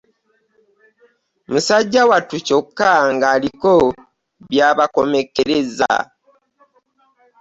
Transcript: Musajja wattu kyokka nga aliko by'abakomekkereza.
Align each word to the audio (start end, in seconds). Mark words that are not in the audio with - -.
Musajja 1.51 2.01
wattu 2.09 2.37
kyokka 2.47 2.89
nga 3.13 3.27
aliko 3.35 3.71
by'abakomekkereza. 4.49 5.93